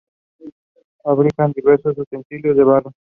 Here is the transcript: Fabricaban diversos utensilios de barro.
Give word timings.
Fabricaban 1.03 1.51
diversos 1.51 1.95
utensilios 1.99 2.57
de 2.57 2.63
barro. 2.63 2.91